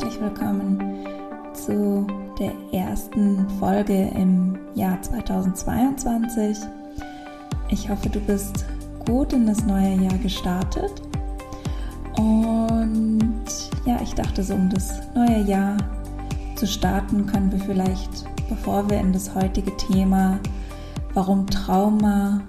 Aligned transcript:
herzlich 0.00 0.20
willkommen 0.20 0.78
zu 1.54 2.06
der 2.38 2.52
ersten 2.72 3.50
Folge 3.58 4.12
im 4.14 4.56
Jahr 4.76 5.02
2022. 5.02 6.56
Ich 7.70 7.90
hoffe, 7.90 8.08
du 8.08 8.20
bist 8.20 8.64
gut 9.06 9.32
in 9.32 9.44
das 9.44 9.64
neue 9.64 9.96
Jahr 9.96 10.16
gestartet. 10.18 11.02
Und 12.16 13.44
ja, 13.86 14.00
ich 14.00 14.14
dachte 14.14 14.44
so, 14.44 14.54
um 14.54 14.70
das 14.70 15.00
neue 15.16 15.40
Jahr 15.40 15.76
zu 16.54 16.68
starten, 16.68 17.26
können 17.26 17.50
wir 17.50 17.58
vielleicht, 17.58 18.24
bevor 18.48 18.88
wir 18.88 19.00
in 19.00 19.12
das 19.12 19.34
heutige 19.34 19.76
Thema, 19.78 20.38
warum 21.14 21.44
Trauma 21.48 22.40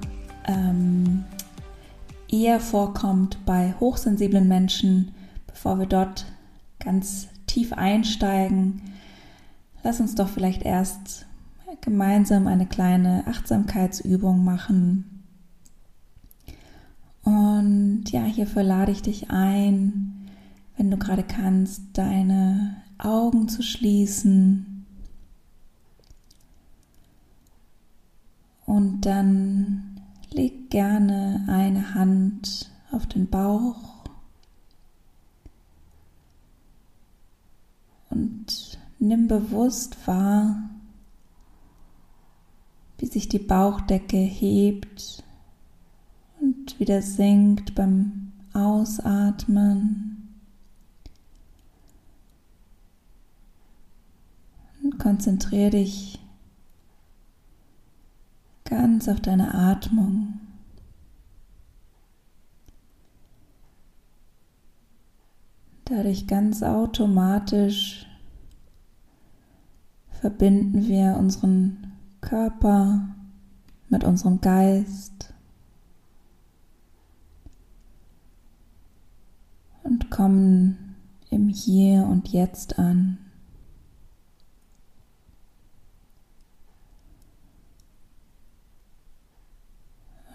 ähm, 0.46 1.24
eher 2.28 2.60
vorkommt 2.60 3.44
bei 3.48 3.74
hochsensiblen 3.80 4.48
Menschen, 4.48 5.16
bevor 5.48 5.80
wir 5.80 5.88
dort 5.88 6.28
ganz 6.78 7.28
tief 7.60 7.74
einsteigen, 7.74 8.82
lass 9.84 10.00
uns 10.00 10.16
doch 10.16 10.30
vielleicht 10.30 10.64
erst 10.64 11.26
gemeinsam 11.82 12.48
eine 12.48 12.66
kleine 12.66 13.28
Achtsamkeitsübung 13.28 14.46
machen. 14.46 15.26
Und 17.24 18.06
ja, 18.12 18.24
hierfür 18.24 18.64
lade 18.64 18.94
ich 18.94 19.02
dich 19.02 19.30
ein, 19.30 20.30
wenn 20.78 20.90
du 20.90 20.96
gerade 20.96 21.24
kannst, 21.24 21.82
deine 21.94 22.78
Augen 22.98 23.50
zu 23.50 23.62
schließen. 23.62 24.86
Und 28.66 29.02
dann 29.02 30.00
leg 30.32 30.70
gerne 30.70 31.44
eine 31.48 31.94
Hand 31.94 32.72
auf 32.92 33.06
den 33.06 33.30
Bauch 33.30 33.89
und 38.10 38.78
nimm 39.00 39.28
bewusst 39.28 40.08
wahr, 40.08 40.70
wie 42.98 43.06
sich 43.06 43.30
die 43.30 43.40
Bauchdecke 43.40 44.18
hebt 44.18 45.24
und 46.42 46.80
wieder 46.80 47.02
sinkt 47.02 47.76
beim 47.76 48.32
Ausatmen. 48.54 50.16
Und 54.84 54.98
konzentriere 55.00 55.72
dich 55.72 56.20
ganz 58.66 59.08
auf 59.08 59.20
deine 59.20 59.54
Atmung. 59.54 60.40
Dadurch 65.90 66.28
ganz 66.28 66.62
automatisch 66.62 68.06
verbinden 70.22 70.88
wir 70.88 71.16
unseren 71.18 71.94
Körper 72.22 73.16
mit 73.88 74.04
unserem 74.04 74.40
Geist 74.40 75.34
und 79.82 80.12
kommen 80.12 80.96
im 81.32 81.50
Hier 81.50 82.04
und 82.04 82.28
Jetzt 82.28 82.78
an. 82.78 83.18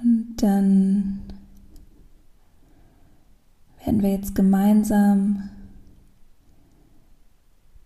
Und 0.03 0.35
dann 0.43 1.24
werden 3.85 4.03
wir 4.03 4.13
jetzt 4.13 4.35
gemeinsam 4.35 5.51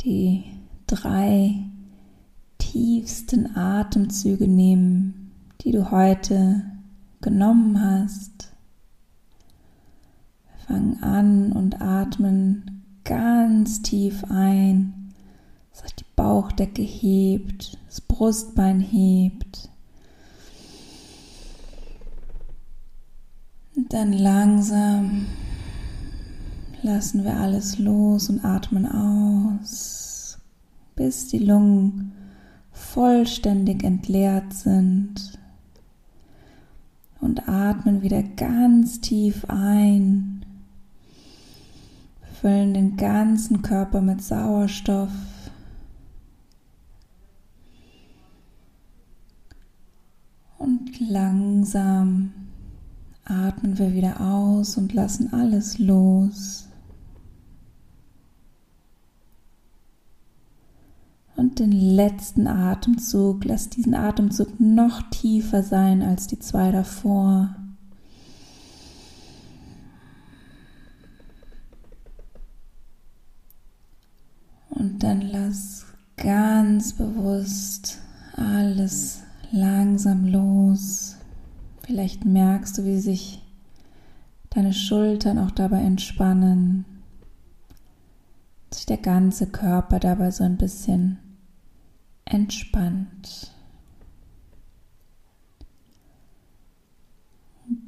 die 0.03 0.45
drei 0.87 1.65
tiefsten 2.59 3.57
Atemzüge 3.57 4.47
nehmen, 4.47 5.33
die 5.61 5.73
du 5.73 5.91
heute 5.91 6.63
genommen 7.21 7.83
hast. 7.83 8.53
Wir 10.47 10.67
fangen 10.67 11.03
an 11.03 11.53
und 11.53 11.81
atmen 11.81 12.85
ganz 13.03 13.83
tief 13.83 14.23
ein, 14.31 15.15
dass 15.71 15.81
sich 15.81 15.95
die 15.97 16.05
Bauchdecke 16.15 16.83
hebt, 16.83 17.77
das 17.89 18.01
Brustbein 18.01 18.79
hebt. 18.79 19.69
Und 23.75 23.93
dann 23.93 24.13
langsam 24.13 25.27
lassen 26.89 27.23
wir 27.23 27.37
alles 27.37 27.79
los 27.79 28.31
und 28.31 28.43
atmen 28.47 28.87
aus, 28.87 30.39
bis 30.97 31.29
die 31.29 31.39
Lungen 31.39 32.13
vollständig 32.73 33.85
entleert 33.85 34.55
sind. 34.55 35.39
Und 37.21 37.47
atmen 37.47 38.01
wieder 38.01 38.23
ganz 38.23 39.03
tief 39.03 39.45
ein. 39.49 40.47
Füllen 42.41 42.73
den 42.73 42.97
ganzen 42.97 43.61
Körper 43.61 44.01
mit 44.01 44.23
Sauerstoff. 44.23 45.11
Und 50.57 50.99
langsam 51.01 52.33
atmen 53.25 53.77
wir 53.77 53.93
wieder 53.93 54.21
aus 54.23 54.79
und 54.79 54.95
lassen 54.95 55.35
alles 55.35 55.79
los. 55.79 56.68
Und 61.39 61.61
den 61.61 61.71
letzten 61.71 62.49
Atemzug, 62.49 63.45
lass 63.45 63.71
diesen 63.71 63.95
Atemzug 63.95 64.59
noch 64.59 65.09
tiefer 65.11 65.63
sein 65.63 66.03
als 66.03 66.27
die 66.27 66.41
zwei 66.41 66.73
davor. 66.73 67.55
Und 74.71 75.05
dann 75.05 75.21
lass 75.21 75.87
ganz 76.17 76.95
bewusst 76.95 78.01
alles 78.35 79.21
langsam 79.53 80.27
los. 80.27 81.19
Vielleicht 81.83 82.25
merkst 82.25 82.79
du, 82.79 82.85
wie 82.85 82.99
sich 82.99 83.45
deine 84.51 84.73
Schultern 84.73 85.39
auch 85.39 85.53
dabei 85.53 85.83
entspannen, 85.83 86.85
sich 88.73 88.87
der 88.87 88.97
ganze 88.97 89.47
Körper 89.47 90.01
dabei 90.01 90.33
so 90.33 90.43
ein 90.43 90.57
bisschen 90.57 91.19
entspannt. 92.29 93.53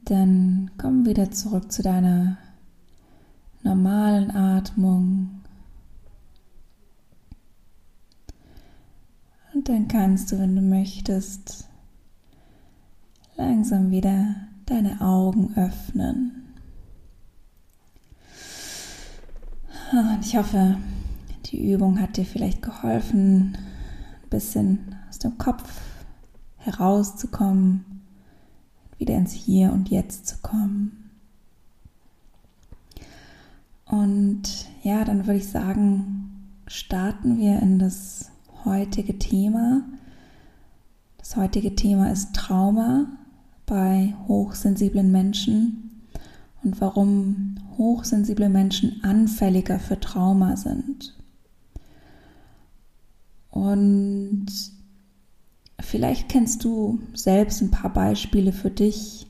Dann 0.05 0.71
komm 0.77 1.07
wieder 1.07 1.31
zurück 1.31 1.71
zu 1.71 1.83
deiner 1.83 2.39
normalen 3.63 4.31
Atmung. 4.31 5.43
Und 9.55 9.69
dann 9.69 9.89
kannst 9.89 10.33
du, 10.33 10.39
wenn 10.39 10.57
du 10.57 10.63
möchtest, 10.63 11.69
langsam 13.37 13.91
wieder 13.91 14.37
deine 14.67 15.01
Augen 15.01 15.55
öffnen. 15.57 16.55
Und 19.93 20.25
ich 20.25 20.37
hoffe, 20.37 20.77
die 21.47 21.73
Übung 21.73 22.01
hat 22.01 22.17
dir 22.17 22.25
vielleicht 22.25 22.63
geholfen, 22.63 23.57
bisschen 24.31 24.97
aus 25.09 25.19
dem 25.19 25.39
Kopf 25.39 25.81
herauszukommen, 26.57 28.03
wieder 28.99 29.15
ins 29.17 29.33
Hier 29.33 29.73
und 29.73 29.91
Jetzt 29.91 30.27
zu 30.27 30.37
kommen. 30.43 31.11
Und 33.87 34.69
ja, 34.83 35.05
dann 35.05 35.27
würde 35.27 35.39
ich 35.39 35.49
sagen, 35.49 36.31
starten 36.67 37.39
wir 37.39 37.61
in 37.61 37.79
das 37.79 38.31
heutige 38.65 39.19
Thema. 39.19 39.83
Das 41.19 41.37
heutige 41.37 41.75
Thema 41.75 42.13
ist 42.13 42.35
Trauma 42.35 43.07
bei 43.67 44.15
hochsensiblen 44.29 45.11
Menschen 45.11 46.05
und 46.63 46.81
warum 46.81 47.57
hochsensible 47.79 48.49
Menschen 48.49 49.03
anfälliger 49.03 49.79
für 49.79 49.99
Trauma 49.99 50.57
sind. 50.57 51.17
Und 53.51 54.47
vielleicht 55.81 56.29
kennst 56.29 56.65
du 56.65 57.01
selbst 57.15 57.61
ein 57.61 57.71
paar 57.71 57.93
Beispiele 57.93 58.53
für 58.53 58.71
dich, 58.71 59.27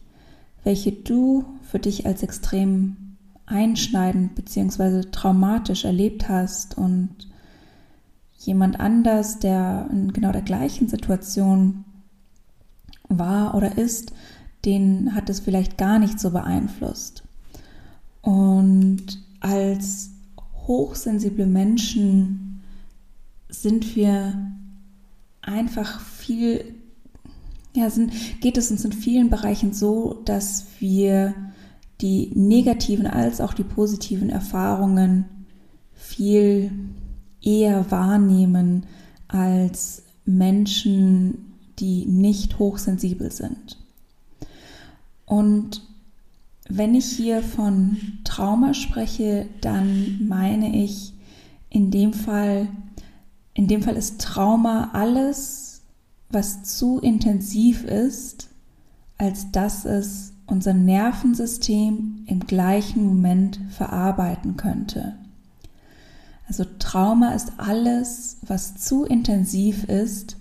welche 0.63 0.93
du 0.93 1.45
für 1.63 1.79
dich 1.79 2.07
als 2.07 2.23
extrem 2.23 3.17
einschneidend 3.47 4.35
bzw. 4.35 5.11
traumatisch 5.11 5.85
erlebt 5.85 6.29
hast 6.29 6.77
und 6.77 7.11
jemand 8.39 8.79
anders, 8.79 9.39
der 9.39 9.89
in 9.91 10.13
genau 10.13 10.33
der 10.33 10.43
gleichen 10.43 10.89
Situation 10.89 11.85
war 13.09 13.55
oder 13.55 13.77
ist, 13.77 14.13
den 14.65 15.15
hat 15.15 15.29
es 15.31 15.41
vielleicht 15.41 15.79
gar 15.79 15.99
nicht 15.99 16.21
so 16.21 16.31
beeinflusst. 16.31 17.25
Und 18.23 19.23
als 19.41 20.11
hochsensible 20.67 21.47
Menschen 21.47 22.50
sind 23.51 23.97
wir 23.97 24.53
einfach 25.43 26.01
viel, 26.01 26.75
ja, 27.75 27.91
sind, 27.91 28.13
geht 28.41 28.57
es 28.57 28.71
uns 28.71 28.85
in 28.85 28.93
vielen 28.93 29.31
Bereichen 29.31 29.73
so, 29.73 30.23
dass 30.25 30.67
wir 30.79 31.35
die 32.01 32.31
negativen 32.35 33.07
als 33.07 33.41
auch 33.41 33.53
die 33.53 33.65
positiven 33.65 34.31
Erfahrungen 34.31 35.27
viel 35.95 36.71
eher 37.43 37.91
wahrnehmen 37.91 38.87
als 39.29 40.03
Menschen, 40.25 41.55
die 41.79 42.07
nicht 42.07 42.59
hochsensibel 42.59 43.31
sind. 43.31 43.79
Und 45.27 45.83
wenn 46.69 46.95
ich 46.95 47.07
hier 47.07 47.43
von 47.43 47.97
Trauma 48.25 48.75
spreche, 48.75 49.47
dann 49.61 50.27
meine 50.27 50.85
ich 50.85 51.13
in 51.69 51.91
dem 51.91 52.13
Fall, 52.13 52.69
in 53.61 53.69
dem 53.69 53.83
Fall 53.83 53.97
ist 53.97 54.23
Trauma 54.23 54.89
alles, 54.95 55.83
was 56.31 56.63
zu 56.63 56.99
intensiv 56.99 57.85
ist, 57.85 58.49
als 59.19 59.53
dass 59.53 59.85
es 59.85 60.33
unser 60.47 60.73
Nervensystem 60.73 62.25
im 62.25 62.41
gleichen 62.41 63.05
Moment 63.05 63.61
verarbeiten 63.69 64.57
könnte. 64.57 65.15
Also 66.49 66.65
Trauma 66.79 67.33
ist 67.33 67.53
alles, 67.59 68.39
was 68.47 68.77
zu 68.77 69.05
intensiv 69.05 69.85
ist, 69.85 70.39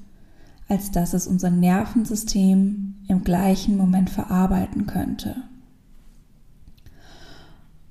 als 0.69 0.91
dass 0.91 1.13
es 1.13 1.27
unser 1.27 1.49
Nervensystem 1.49 2.95
im 3.09 3.23
gleichen 3.25 3.75
Moment 3.75 4.09
verarbeiten 4.09 4.87
könnte. 4.87 5.35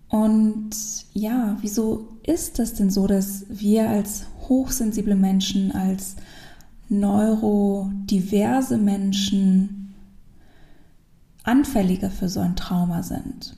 Und 0.08 0.70
ja, 1.12 1.58
wieso 1.60 2.16
ist 2.22 2.58
das 2.58 2.72
denn 2.72 2.88
so, 2.88 3.06
dass 3.06 3.44
wir 3.50 3.90
als 3.90 4.24
hochsensible 4.48 5.14
Menschen, 5.14 5.72
als 5.72 6.16
neurodiverse 6.88 8.78
Menschen 8.78 9.94
anfälliger 11.44 12.10
für 12.10 12.28
so 12.28 12.40
ein 12.40 12.56
Trauma 12.56 13.02
sind? 13.02 13.56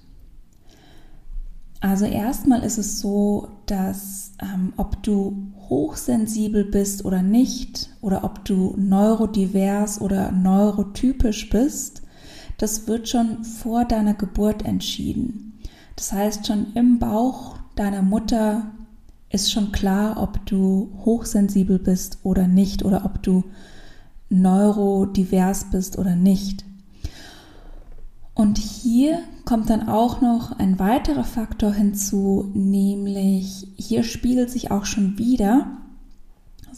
Also 1.81 2.05
erstmal 2.05 2.63
ist 2.63 2.77
es 2.77 3.01
so, 3.01 3.49
dass 3.65 4.33
ähm, 4.43 4.75
ob 4.77 5.03
du 5.03 5.51
hochsensibel 5.71 6.65
bist 6.65 7.07
oder 7.07 7.23
nicht, 7.23 7.89
oder 8.03 8.23
ob 8.23 8.45
du 8.45 8.75
neurodivers 8.77 10.01
oder 10.01 10.31
neurotypisch 10.31 11.49
bist, 11.49 12.03
das 12.59 12.87
wird 12.87 13.09
schon 13.09 13.45
vor 13.45 13.87
deiner 13.87 14.13
Geburt 14.13 14.67
entschieden. 14.67 15.59
Das 15.97 16.13
heißt, 16.13 16.47
schon 16.47 16.75
im 16.75 16.99
Bauch 16.99 17.57
deiner 17.77 18.03
Mutter 18.03 18.71
ist 19.31 19.53
schon 19.53 19.73
klar, 19.73 20.21
ob 20.21 20.44
du 20.47 20.91
hochsensibel 21.05 21.79
bist 21.79 22.19
oder 22.25 22.47
nicht, 22.49 22.85
oder 22.85 23.05
ob 23.05 23.23
du 23.23 23.44
neurodivers 24.29 25.71
bist 25.71 25.99
oder 25.99 26.17
nicht. 26.17 26.65
Und 28.35 28.59
hier 28.59 29.19
kommt 29.44 29.71
dann 29.71 29.88
auch 29.88 30.21
noch 30.21 30.53
ein 30.59 30.79
weiterer 30.79 31.25
Faktor 31.25 31.75
hinzu, 31.75 32.50
nämlich 32.55 33.69
hier 33.77 34.03
spiegelt 34.03 34.50
sich 34.50 34.71
auch 34.71 34.85
schon 34.85 35.19
wieder, 35.19 35.67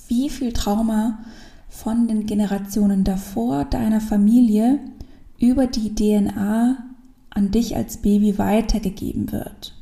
wie 0.09 0.29
viel 0.29 0.53
Trauma 0.53 1.21
von 1.69 2.09
den 2.09 2.27
Generationen 2.27 3.05
davor 3.05 3.65
deiner 3.65 4.01
Familie 4.01 4.81
über 5.39 5.67
die 5.67 5.95
DNA 5.95 6.79
an 7.31 7.51
dich 7.51 7.77
als 7.77 7.99
Baby 7.99 8.39
weitergegeben 8.39 9.33
wird. 9.33 9.75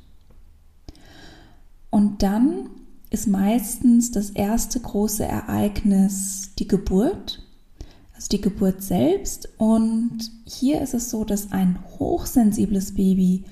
Und 1.91 2.23
dann 2.23 2.71
ist 3.11 3.27
meistens 3.27 4.13
das 4.13 4.31
erste 4.31 4.81
große 4.81 5.25
Ereignis 5.25 6.53
die 6.59 6.69
Geburt 6.69 7.43
also 8.21 8.29
die 8.33 8.43
Geburt 8.43 8.83
selbst. 8.83 9.49
Und 9.57 10.31
hier 10.45 10.83
ist 10.83 10.93
es 10.93 11.09
so, 11.09 11.25
dass 11.25 11.53
ein 11.53 11.79
hochsensibles 11.99 12.95
Baby, 12.95 13.45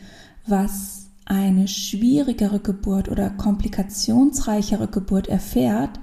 was 0.47 1.07
eine 1.25 1.69
schwierigere 1.69 2.61
Geburt 2.61 3.09
oder 3.09 3.31
komplikationsreichere 3.31 4.89
Geburt 4.89 5.27
erfährt, 5.27 5.99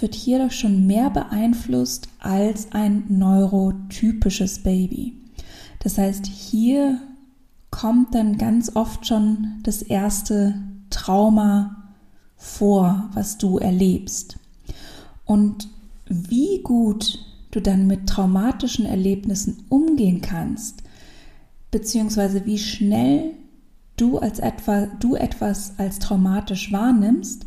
wird 0.00 0.14
hier 0.14 0.38
doch 0.38 0.52
schon 0.52 0.86
mehr 0.86 1.10
beeinflusst 1.10 2.08
als 2.18 2.72
ein 2.72 3.04
neurotypisches 3.08 4.60
Baby. 4.60 5.18
Das 5.80 5.98
heißt, 5.98 6.24
hier 6.24 6.98
kommt 7.70 8.14
dann 8.14 8.38
ganz 8.38 8.74
oft 8.74 9.06
schon 9.06 9.60
das 9.64 9.82
erste 9.82 10.54
Trauma 10.90 11.76
vor, 12.36 13.10
was 13.14 13.38
du 13.38 13.58
erlebst. 13.58 14.38
Und 15.24 15.68
wie 16.06 16.62
gut 16.62 17.18
du 17.50 17.60
dann 17.60 17.86
mit 17.86 18.08
traumatischen 18.08 18.86
Erlebnissen 18.86 19.64
umgehen 19.68 20.20
kannst, 20.20 20.82
beziehungsweise 21.70 22.46
wie 22.46 22.58
schnell 22.58 23.32
du 23.96 24.18
als 24.18 24.38
etwa, 24.38 24.86
du 25.00 25.16
etwas 25.16 25.72
als 25.78 25.98
traumatisch 25.98 26.72
wahrnimmst, 26.72 27.44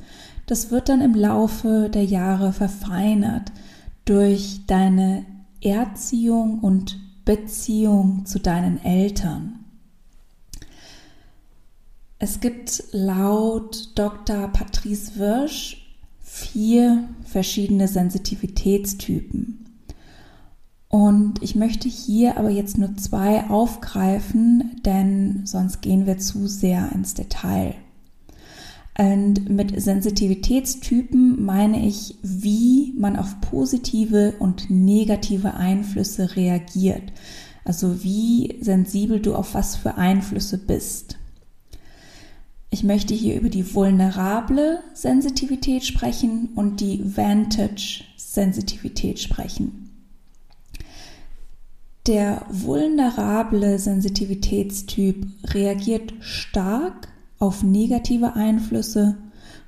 das 0.47 0.69
wird 0.69 0.89
dann 0.89 1.01
im 1.01 1.15
Laufe 1.15 1.89
der 1.89 2.03
Jahre 2.03 2.51
verfeinert 2.51 3.51
durch 4.05 4.61
deine 4.67 5.25
Erziehung 5.61 6.59
und 6.59 6.99
Beziehung 7.23 8.25
zu 8.25 8.39
deinen 8.39 8.83
Eltern. 8.83 9.60
Es 12.23 12.39
gibt 12.39 12.83
laut 12.91 13.89
Dr. 13.95 14.47
Patrice 14.49 15.15
Wirsch 15.15 15.91
vier 16.19 17.09
verschiedene 17.25 17.87
Sensitivitätstypen. 17.87 19.65
Und 20.87 21.41
ich 21.41 21.55
möchte 21.55 21.89
hier 21.89 22.37
aber 22.37 22.51
jetzt 22.51 22.77
nur 22.77 22.95
zwei 22.95 23.49
aufgreifen, 23.49 24.81
denn 24.85 25.47
sonst 25.47 25.81
gehen 25.81 26.05
wir 26.05 26.19
zu 26.19 26.45
sehr 26.45 26.91
ins 26.93 27.15
Detail. 27.15 27.73
Und 28.95 29.49
mit 29.49 29.81
Sensitivitätstypen 29.81 31.43
meine 31.43 31.87
ich, 31.87 32.19
wie 32.21 32.93
man 32.99 33.15
auf 33.15 33.41
positive 33.41 34.35
und 34.37 34.69
negative 34.69 35.55
Einflüsse 35.55 36.35
reagiert. 36.35 37.13
Also 37.65 38.03
wie 38.03 38.59
sensibel 38.61 39.19
du 39.19 39.33
auf 39.33 39.55
was 39.55 39.75
für 39.75 39.95
Einflüsse 39.95 40.59
bist. 40.59 41.17
Ich 42.73 42.83
möchte 42.83 43.13
hier 43.13 43.35
über 43.35 43.49
die 43.49 43.75
vulnerable 43.75 44.79
Sensitivität 44.93 45.83
sprechen 45.83 46.49
und 46.55 46.79
die 46.79 47.17
Vantage 47.17 48.05
Sensitivität 48.15 49.19
sprechen. 49.19 49.89
Der 52.07 52.45
vulnerable 52.49 53.77
Sensitivitätstyp 53.77 55.27
reagiert 55.53 56.13
stark 56.21 57.09
auf 57.39 57.61
negative 57.61 58.35
Einflüsse 58.35 59.17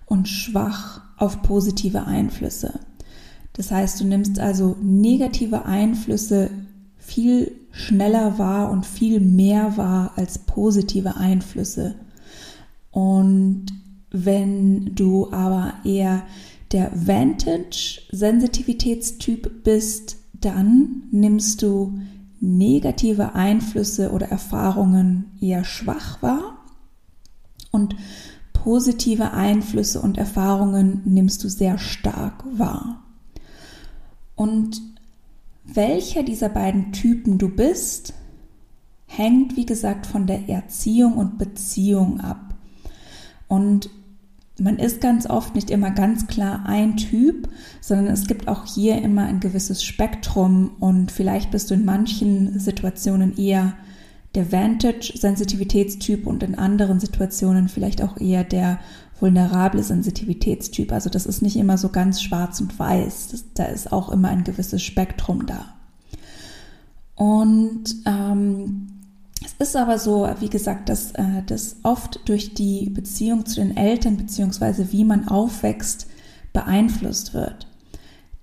und 0.05 0.29
schwach 0.29 1.01
auf 1.17 1.41
positive 1.41 2.05
Einflüsse. 2.05 2.79
Das 3.51 3.69
heißt, 3.69 3.99
du 3.99 4.05
nimmst 4.05 4.39
also 4.39 4.77
negative 4.81 5.65
Einflüsse 5.65 6.49
viel 6.97 7.51
schneller 7.71 8.39
wahr 8.39 8.71
und 8.71 8.85
viel 8.85 9.19
mehr 9.19 9.75
wahr 9.75 10.13
als 10.15 10.39
positive 10.39 11.17
Einflüsse. 11.17 11.95
Und 12.93 13.65
wenn 14.11 14.95
du 14.95 15.33
aber 15.33 15.73
eher 15.83 16.23
der 16.71 16.89
Vantage-Sensitivitätstyp 16.93 19.63
bist, 19.63 20.15
dann 20.39 21.03
nimmst 21.11 21.61
du 21.61 21.99
negative 22.39 23.35
Einflüsse 23.35 24.11
oder 24.11 24.29
Erfahrungen 24.29 25.25
eher 25.41 25.63
schwach 25.63 26.21
wahr 26.21 26.57
und 27.71 27.95
positive 28.51 29.31
Einflüsse 29.31 30.01
und 30.01 30.17
Erfahrungen 30.17 31.01
nimmst 31.05 31.41
du 31.43 31.49
sehr 31.49 31.79
stark 31.79 32.43
wahr. 32.57 33.03
Und 34.35 34.81
welcher 35.63 36.23
dieser 36.23 36.49
beiden 36.49 36.91
Typen 36.91 37.37
du 37.37 37.47
bist, 37.49 38.13
hängt, 39.05 39.55
wie 39.55 39.65
gesagt, 39.65 40.05
von 40.05 40.27
der 40.27 40.49
Erziehung 40.49 41.13
und 41.13 41.37
Beziehung 41.37 42.19
ab. 42.19 42.42
Und 43.47 43.89
man 44.59 44.77
ist 44.77 45.01
ganz 45.01 45.27
oft 45.27 45.55
nicht 45.55 45.71
immer 45.71 45.91
ganz 45.91 46.27
klar 46.27 46.63
ein 46.65 46.97
Typ, 46.97 47.49
sondern 47.81 48.07
es 48.07 48.27
gibt 48.27 48.47
auch 48.47 48.65
hier 48.65 49.01
immer 49.01 49.25
ein 49.25 49.39
gewisses 49.39 49.83
Spektrum 49.83 50.71
und 50.79 51.11
vielleicht 51.11 51.51
bist 51.51 51.71
du 51.71 51.73
in 51.73 51.85
manchen 51.85 52.59
Situationen 52.59 53.37
eher 53.37 53.73
der 54.35 54.51
Vantage-Sensitivitätstyp 54.51 56.25
und 56.25 56.43
in 56.43 56.55
anderen 56.55 56.99
Situationen 56.99 57.67
vielleicht 57.67 58.01
auch 58.01 58.17
eher 58.17 58.43
der 58.43 58.79
vulnerable 59.19 59.83
Sensitivitätstyp. 59.83 60.91
Also 60.91 61.09
das 61.09 61.25
ist 61.25 61.41
nicht 61.41 61.55
immer 61.55 61.77
so 61.77 61.89
ganz 61.89 62.21
schwarz 62.21 62.59
und 62.59 62.77
weiß, 62.77 63.29
das, 63.29 63.45
da 63.53 63.65
ist 63.65 63.91
auch 63.91 64.09
immer 64.09 64.29
ein 64.29 64.43
gewisses 64.43 64.81
Spektrum 64.83 65.45
da. 65.45 65.65
Und 67.15 67.95
ähm, 68.05 68.92
es 69.43 69.67
ist 69.67 69.75
aber 69.75 69.99
so, 69.99 70.27
wie 70.39 70.49
gesagt, 70.49 70.89
dass 70.89 71.11
äh, 71.11 71.43
das 71.45 71.77
oft 71.83 72.21
durch 72.25 72.53
die 72.53 72.89
Beziehung 72.89 73.45
zu 73.45 73.61
den 73.61 73.75
Eltern 73.75 74.15
beziehungsweise 74.17 74.91
wie 74.91 75.05
man 75.05 75.27
aufwächst 75.27 76.07
beeinflusst 76.53 77.33
wird. 77.33 77.67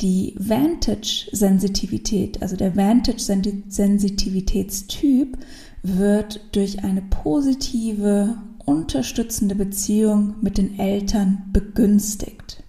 Die 0.00 0.34
Vantage-Sensitivität, 0.38 2.42
also 2.42 2.56
der 2.56 2.76
Vantage-Sensitivitätstyp, 2.76 5.38
wird 5.82 6.40
durch 6.52 6.84
eine 6.84 7.00
positive, 7.02 8.36
unterstützende 8.64 9.54
Beziehung 9.54 10.34
mit 10.40 10.56
den 10.58 10.78
Eltern 10.78 11.42
begünstigt. 11.52 12.62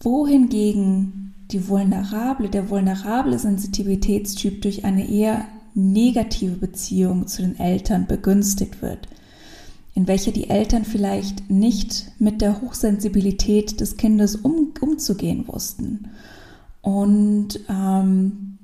Wohingegen 0.00 1.34
die 1.50 1.68
vulnerable, 1.68 2.48
der 2.48 2.70
vulnerable 2.70 3.38
Sensitivitätstyp 3.38 4.62
durch 4.62 4.84
eine 4.84 5.10
eher 5.10 5.46
negative 5.74 6.56
Beziehung 6.56 7.26
zu 7.26 7.42
den 7.42 7.58
Eltern 7.58 8.06
begünstigt 8.06 8.82
wird, 8.82 9.08
in 9.94 10.06
welcher 10.06 10.32
die 10.32 10.50
Eltern 10.50 10.84
vielleicht 10.84 11.50
nicht 11.50 12.12
mit 12.18 12.40
der 12.40 12.60
Hochsensibilität 12.60 13.80
des 13.80 13.96
Kindes 13.96 14.36
um, 14.36 14.72
umzugehen 14.80 15.46
wussten. 15.48 16.10
Und 16.82 17.60
ähm, 17.68 18.58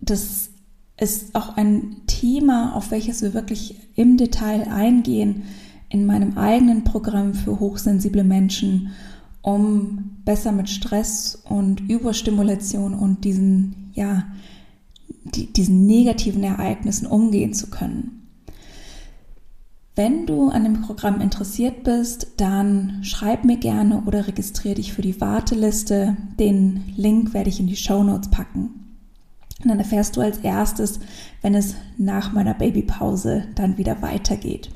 das 0.00 0.50
ist 0.98 1.34
auch 1.34 1.56
ein 1.56 1.96
Thema, 2.06 2.74
auf 2.74 2.90
welches 2.90 3.22
wir 3.22 3.34
wirklich 3.34 3.76
im 3.96 4.16
Detail 4.16 4.68
eingehen 4.70 5.42
in 5.88 6.06
meinem 6.06 6.38
eigenen 6.38 6.84
Programm 6.84 7.34
für 7.34 7.60
hochsensible 7.60 8.24
Menschen, 8.24 8.92
um 9.42 10.16
besser 10.24 10.52
mit 10.52 10.70
Stress 10.70 11.42
und 11.48 11.80
Überstimulation 11.88 12.94
und 12.94 13.24
diesen, 13.24 13.90
ja, 13.94 14.24
die, 15.24 15.52
diesen 15.52 15.86
negativen 15.86 16.42
Ereignissen 16.42 17.06
umgehen 17.06 17.54
zu 17.54 17.70
können. 17.70 18.20
Wenn 19.96 20.26
du 20.26 20.48
an 20.48 20.64
dem 20.64 20.82
Programm 20.82 21.20
interessiert 21.20 21.84
bist, 21.84 22.32
dann 22.36 23.04
schreib 23.04 23.44
mir 23.44 23.56
gerne 23.56 24.02
oder 24.06 24.26
registriere 24.26 24.74
dich 24.74 24.92
für 24.92 25.02
die 25.02 25.20
Warteliste. 25.20 26.16
Den 26.38 26.92
Link 26.96 27.32
werde 27.32 27.48
ich 27.48 27.60
in 27.60 27.68
die 27.68 27.76
Show 27.76 28.02
Notes 28.02 28.28
packen. 28.28 28.96
Und 29.62 29.70
dann 29.70 29.78
erfährst 29.78 30.16
du 30.16 30.20
als 30.20 30.38
erstes, 30.38 30.98
wenn 31.42 31.54
es 31.54 31.76
nach 31.96 32.32
meiner 32.32 32.54
Babypause 32.54 33.44
dann 33.54 33.78
wieder 33.78 34.02
weitergeht. 34.02 34.70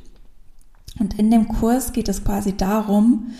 Und 1.00 1.18
in 1.18 1.32
dem 1.32 1.48
Kurs 1.48 1.92
geht 1.92 2.08
es 2.08 2.24
quasi 2.24 2.56
darum, 2.56 3.32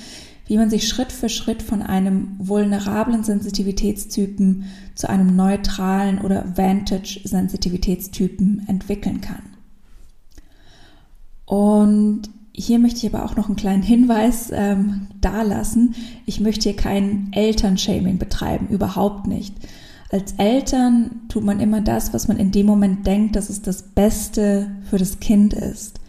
wie 0.49 0.57
man 0.57 0.69
sich 0.71 0.89
Schritt 0.89 1.13
für 1.13 1.29
Schritt 1.29 1.63
von 1.63 1.83
einem 1.83 2.35
vulnerablen 2.39 3.23
Sensitivitätstypen 3.23 4.65
zu 4.95 5.09
einem 5.09 5.37
neutralen 5.37 6.21
oder 6.21 6.57
Vantage-Sensitivitätstypen 6.57 8.65
entwickeln 8.67 9.21
kann. 9.21 9.43
Und 11.45 12.31
hier 12.53 12.79
möchte 12.79 13.07
ich 13.07 13.15
aber 13.15 13.27
auch 13.27 13.37
noch 13.37 13.49
einen 13.49 13.57
kleinen 13.57 13.83
Hinweis 13.83 14.51
ähm, 14.53 15.09
dalassen. 15.21 15.95
Ich 16.25 16.41
möchte 16.41 16.71
hier 16.71 16.77
kein 16.77 17.29
Elternshaming 17.33 18.17
betreiben, 18.19 18.69
überhaupt 18.69 19.27
nicht. 19.27 19.55
Als 20.11 20.33
Eltern 20.39 21.29
tut 21.29 21.45
man 21.45 21.61
immer 21.61 21.83
das, 21.83 22.15
was 22.15 22.27
man 22.27 22.39
in 22.39 22.53
dem 22.53 22.65
Moment 22.65 23.07
denkt, 23.07 23.37
dass 23.37 23.51
es 23.51 23.61
das 23.61 23.83
Beste 23.83 24.71
für 24.89 24.97
das 24.97 25.21
Kind 25.21 25.53
ist. 25.53 26.01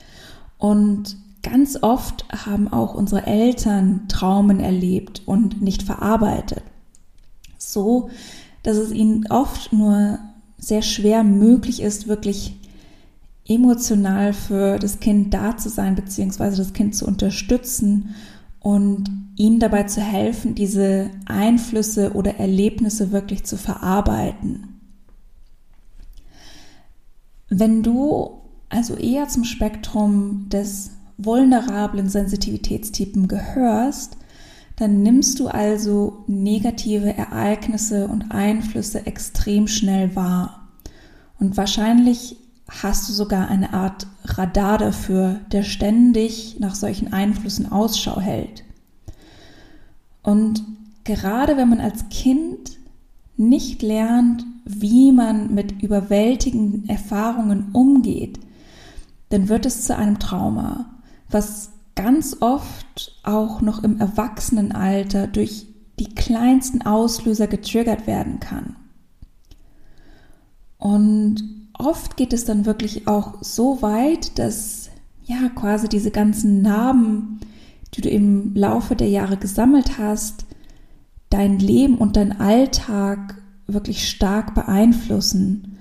Und 0.58 1.17
ganz 1.41 1.77
oft 1.81 2.25
haben 2.31 2.67
auch 2.67 2.93
unsere 2.93 3.25
Eltern 3.25 4.08
Traumen 4.08 4.60
erlebt 4.60 5.24
und 5.25 5.62
nicht 5.62 5.84
verarbeitet. 5.84 6.63
So, 7.58 8.10
dass 8.63 8.77
es 8.77 8.91
ihnen 8.91 9.27
oft 9.29 9.74
nur 9.74 10.19
sehr 10.58 10.81
schwer 10.81 11.24
möglich 11.24 11.81
ist, 11.81 12.08
wirklich 12.08 12.55
emotional 13.48 14.34
für 14.34 14.77
das 14.77 15.00
Kind 15.00 15.34
da 15.34 15.58
zu 15.58 15.69
sein, 15.69 15.96
beziehungsweise 15.96 16.58
das 16.58 16.74
Kind 16.74 16.96
zu 16.96 17.08
unterstützen 17.08 18.15
und 18.60 19.10
ihm 19.36 19.60
dabei 19.60 19.84
zu 19.84 20.01
helfen, 20.01 20.53
diese 20.53 21.10
Einflüsse 21.25 22.13
oder 22.13 22.36
Erlebnisse 22.36 23.12
wirklich 23.12 23.46
zu 23.46 23.58
verarbeiten. 23.58 24.79
Wenn 27.48 27.81
du 27.81 28.39
also 28.69 28.96
eher 28.96 29.27
zum 29.27 29.43
Spektrum 29.43 30.48
des 30.50 30.91
vulnerablen 31.19 32.09
Sensitivitätstypen 32.09 33.27
gehörst, 33.27 34.17
dann 34.77 35.03
nimmst 35.03 35.39
du 35.39 35.47
also 35.47 36.23
negative 36.27 37.15
Ereignisse 37.15 38.07
und 38.07 38.31
Einflüsse 38.31 39.05
extrem 39.05 39.67
schnell 39.67 40.15
wahr. 40.15 40.69
Und 41.38 41.57
wahrscheinlich 41.57 42.38
hast 42.69 43.09
du 43.09 43.13
sogar 43.13 43.49
eine 43.49 43.73
Art 43.73 44.07
Radar 44.23 44.77
dafür, 44.77 45.41
der 45.51 45.63
ständig 45.63 46.57
nach 46.59 46.75
solchen 46.75 47.11
Einflüssen 47.11 47.71
Ausschau 47.71 48.19
hält. 48.21 48.63
Und 50.23 50.63
gerade 51.03 51.57
wenn 51.57 51.69
man 51.69 51.81
als 51.81 52.07
Kind 52.09 52.77
nicht 53.35 53.81
lernt, 53.81 54.45
wie 54.65 55.11
man 55.11 55.53
mit 55.53 55.81
überwältigenden 55.81 56.88
Erfahrungen 56.88 57.69
umgeht, 57.73 58.39
dann 59.29 59.49
wird 59.49 59.65
es 59.65 59.83
zu 59.83 59.95
einem 59.95 60.19
Trauma, 60.19 60.99
was 61.29 61.71
ganz 61.95 62.38
oft 62.39 63.19
auch 63.24 63.62
noch 63.62 63.83
im 63.83 64.00
Erwachsenenalter 64.00 65.27
durch 65.27 65.67
die 66.00 66.13
kleinsten 66.15 66.81
Auslöser 66.81 67.48
getriggert 67.48 68.07
werden 68.07 68.39
kann. 68.39 68.75
Und 70.77 71.43
oft 71.74 72.15
geht 72.15 72.31
es 72.31 72.45
dann 72.45 72.65
wirklich 72.65 73.07
auch 73.07 73.36
so 73.41 73.81
weit, 73.81 74.39
dass 74.39 74.89
ja 75.25 75.50
quasi 75.50 75.89
diese 75.89 76.12
ganzen 76.12 76.62
Narben, 76.62 77.41
die 77.93 78.01
du 78.01 78.09
im 78.09 78.55
Laufe 78.55 78.95
der 78.95 79.09
Jahre 79.09 79.38
gesammelt 79.38 79.98
hast, 79.98 80.45
dein 81.29 81.59
Leben 81.59 81.98
und 81.98 82.15
dein 82.15 82.39
Alltag 82.39 83.41
wirklich 83.67 84.09
stark 84.09 84.55
beeinflussen, 84.55 85.77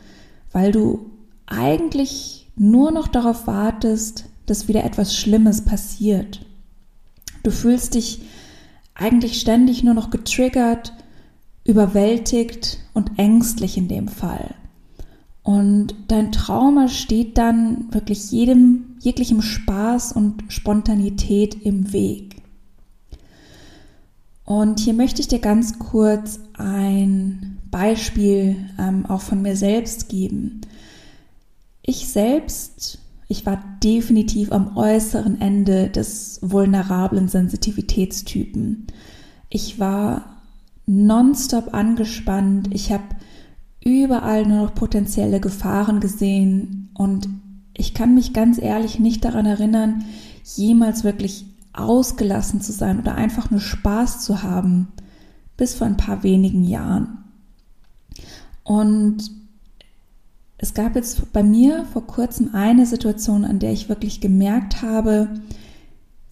weil 0.52 0.72
du 0.72 1.10
eigentlich 1.46 2.50
nur 2.56 2.90
noch 2.90 3.08
darauf 3.08 3.46
wartest, 3.46 4.27
dass 4.50 4.68
wieder 4.68 4.84
etwas 4.84 5.16
Schlimmes 5.16 5.64
passiert. 5.64 6.44
Du 7.42 7.50
fühlst 7.50 7.94
dich 7.94 8.22
eigentlich 8.94 9.40
ständig 9.40 9.84
nur 9.84 9.94
noch 9.94 10.10
getriggert, 10.10 10.92
überwältigt 11.64 12.78
und 12.94 13.18
ängstlich 13.18 13.76
in 13.76 13.88
dem 13.88 14.08
Fall. 14.08 14.54
Und 15.42 15.94
dein 16.08 16.32
Trauma 16.32 16.88
steht 16.88 17.38
dann 17.38 17.92
wirklich 17.92 18.30
jedem, 18.30 18.96
jeglichem 19.00 19.40
Spaß 19.40 20.12
und 20.12 20.44
Spontanität 20.48 21.62
im 21.62 21.92
Weg. 21.92 22.36
Und 24.44 24.80
hier 24.80 24.94
möchte 24.94 25.20
ich 25.20 25.28
dir 25.28 25.38
ganz 25.40 25.78
kurz 25.78 26.40
ein 26.54 27.58
Beispiel 27.70 28.56
ähm, 28.78 29.06
auch 29.06 29.20
von 29.20 29.42
mir 29.42 29.56
selbst 29.56 30.08
geben. 30.08 30.62
Ich 31.82 32.08
selbst, 32.08 32.98
ich 33.28 33.44
war 33.44 33.62
definitiv 33.84 34.52
am 34.52 34.76
äußeren 34.76 35.40
Ende 35.40 35.90
des 35.90 36.40
vulnerablen 36.42 37.28
Sensitivitätstypen. 37.28 38.86
Ich 39.50 39.78
war 39.78 40.42
nonstop 40.86 41.74
angespannt. 41.74 42.70
Ich 42.72 42.90
habe 42.90 43.04
überall 43.84 44.46
nur 44.46 44.64
noch 44.64 44.74
potenzielle 44.74 45.40
Gefahren 45.40 46.00
gesehen 46.00 46.88
und 46.94 47.28
ich 47.74 47.92
kann 47.92 48.14
mich 48.14 48.32
ganz 48.32 48.60
ehrlich 48.60 48.98
nicht 48.98 49.24
daran 49.24 49.46
erinnern, 49.46 50.06
jemals 50.56 51.04
wirklich 51.04 51.44
ausgelassen 51.74 52.62
zu 52.62 52.72
sein 52.72 52.98
oder 52.98 53.14
einfach 53.14 53.50
nur 53.50 53.60
Spaß 53.60 54.24
zu 54.24 54.42
haben, 54.42 54.88
bis 55.58 55.74
vor 55.74 55.86
ein 55.86 55.98
paar 55.98 56.22
wenigen 56.22 56.64
Jahren. 56.64 57.24
Und 58.64 59.30
es 60.58 60.74
gab 60.74 60.96
jetzt 60.96 61.32
bei 61.32 61.44
mir 61.44 61.84
vor 61.92 62.06
kurzem 62.06 62.50
eine 62.52 62.84
Situation, 62.84 63.44
an 63.44 63.60
der 63.60 63.72
ich 63.72 63.88
wirklich 63.88 64.20
gemerkt 64.20 64.82
habe, 64.82 65.28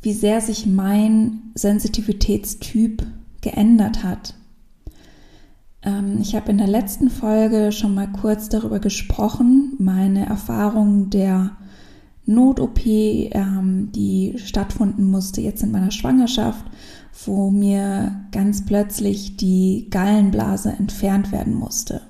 wie 0.02 0.12
sehr 0.12 0.40
sich 0.40 0.66
mein 0.66 1.52
Sensitivitätstyp 1.54 3.06
geändert 3.40 4.02
hat. 4.02 4.34
Ähm, 5.82 6.18
ich 6.20 6.34
habe 6.34 6.50
in 6.50 6.58
der 6.58 6.66
letzten 6.66 7.08
Folge 7.08 7.70
schon 7.70 7.94
mal 7.94 8.10
kurz 8.10 8.48
darüber 8.48 8.80
gesprochen, 8.80 9.74
meine 9.78 10.26
Erfahrung 10.26 11.08
der 11.08 11.56
Not-OP, 12.26 12.84
ähm, 12.84 13.92
die 13.92 14.34
stattfinden 14.38 15.08
musste 15.08 15.40
jetzt 15.40 15.62
in 15.62 15.70
meiner 15.70 15.92
Schwangerschaft, 15.92 16.64
wo 17.24 17.50
mir 17.50 18.26
ganz 18.32 18.66
plötzlich 18.66 19.36
die 19.36 19.86
Gallenblase 19.90 20.70
entfernt 20.70 21.30
werden 21.30 21.54
musste. 21.54 22.02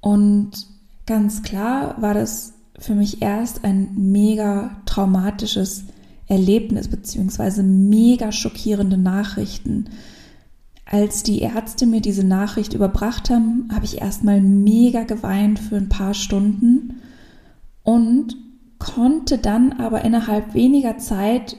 Und 0.00 0.73
ganz 1.06 1.42
klar 1.42 2.00
war 2.00 2.14
das 2.14 2.54
für 2.78 2.94
mich 2.94 3.22
erst 3.22 3.64
ein 3.64 3.90
mega 3.94 4.76
traumatisches 4.86 5.84
Erlebnis 6.26 6.88
beziehungsweise 6.88 7.62
mega 7.62 8.32
schockierende 8.32 8.96
Nachrichten, 8.96 9.86
als 10.86 11.22
die 11.22 11.40
Ärzte 11.40 11.86
mir 11.86 12.00
diese 12.00 12.24
Nachricht 12.24 12.74
überbracht 12.74 13.30
haben, 13.30 13.68
habe 13.72 13.84
ich 13.84 14.00
erstmal 14.00 14.40
mega 14.40 15.04
geweint 15.04 15.58
für 15.58 15.76
ein 15.76 15.88
paar 15.88 16.14
Stunden 16.14 17.00
und 17.82 18.36
konnte 18.78 19.38
dann 19.38 19.72
aber 19.72 20.04
innerhalb 20.04 20.54
weniger 20.54 20.98
Zeit 20.98 21.56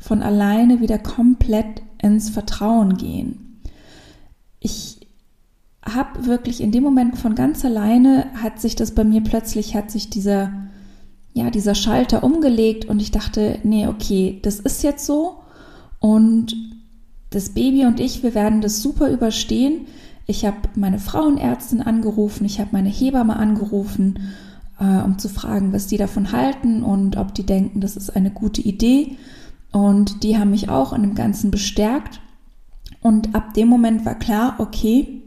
von 0.00 0.22
alleine 0.22 0.80
wieder 0.80 0.98
komplett 0.98 1.82
ins 2.00 2.30
Vertrauen 2.30 2.96
gehen. 2.96 3.60
Ich 4.58 5.01
habe 5.84 6.26
wirklich 6.26 6.60
in 6.60 6.70
dem 6.70 6.84
Moment 6.84 7.18
von 7.18 7.34
ganz 7.34 7.64
alleine 7.64 8.26
hat 8.40 8.60
sich 8.60 8.76
das 8.76 8.92
bei 8.92 9.04
mir 9.04 9.20
plötzlich 9.20 9.74
hat 9.74 9.90
sich 9.90 10.10
dieser 10.10 10.52
ja 11.34 11.50
dieser 11.50 11.74
Schalter 11.74 12.22
umgelegt 12.22 12.84
und 12.84 13.00
ich 13.00 13.10
dachte 13.10 13.58
nee 13.64 13.86
okay 13.86 14.38
das 14.42 14.60
ist 14.60 14.82
jetzt 14.82 15.06
so. 15.06 15.38
Und 15.98 16.54
das 17.30 17.50
Baby 17.50 17.84
und 17.86 18.00
ich 18.00 18.22
wir 18.22 18.34
werden 18.34 18.60
das 18.60 18.82
super 18.82 19.10
überstehen. 19.10 19.86
Ich 20.26 20.44
habe 20.46 20.56
meine 20.76 21.00
Frauenärztin 21.00 21.82
angerufen 21.82 22.44
ich 22.44 22.60
habe 22.60 22.70
meine 22.72 22.88
Hebamme 22.88 23.34
angerufen 23.36 24.20
äh, 24.78 25.02
um 25.02 25.18
zu 25.18 25.28
fragen 25.28 25.72
was 25.72 25.88
die 25.88 25.96
davon 25.96 26.30
halten 26.30 26.84
und 26.84 27.16
ob 27.16 27.34
die 27.34 27.44
denken 27.44 27.80
das 27.80 27.96
ist 27.96 28.14
eine 28.14 28.30
gute 28.30 28.60
Idee. 28.60 29.16
Und 29.72 30.22
die 30.22 30.38
haben 30.38 30.50
mich 30.50 30.68
auch 30.68 30.92
in 30.92 31.00
dem 31.00 31.14
Ganzen 31.14 31.50
bestärkt. 31.50 32.20
Und 33.00 33.34
ab 33.34 33.54
dem 33.54 33.68
Moment 33.68 34.04
war 34.04 34.14
klar 34.14 34.56
okay 34.58 35.22